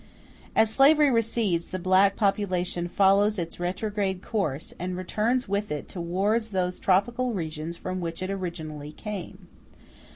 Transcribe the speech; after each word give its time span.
As 0.55 0.73
slavery 0.73 1.11
recedes, 1.11 1.67
the 1.67 1.77
black 1.77 2.15
population 2.15 2.87
follows 2.87 3.37
its 3.37 3.59
retrograde 3.59 4.23
course, 4.23 4.73
and 4.79 4.97
returns 4.97 5.47
with 5.47 5.71
it 5.71 5.87
towards 5.87 6.49
those 6.49 6.79
tropical 6.79 7.33
regions 7.33 7.77
from 7.77 8.01
which 8.01 8.23
it 8.23 8.31
originally 8.31 8.91
came. 8.91 9.47